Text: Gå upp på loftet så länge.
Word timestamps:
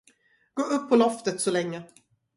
Gå 0.53 0.63
upp 0.63 0.89
på 0.89 0.95
loftet 0.95 1.41
så 1.41 1.51
länge. 1.51 1.83